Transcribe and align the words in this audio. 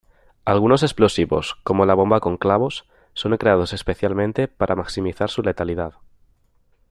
Algunos 0.45 0.81
explosivos, 0.81 1.59
como 1.63 1.85
la 1.85 1.93
bomba 1.93 2.21
con 2.21 2.37
clavos, 2.37 2.87
son 3.13 3.37
creados 3.37 3.71
especialmente 3.71 4.47
para 4.47 4.75
maximizar 4.75 5.29
su 5.29 5.43
letalidad. 5.43 5.93